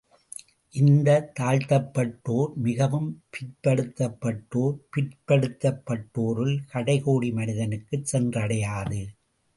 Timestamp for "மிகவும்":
2.55-3.21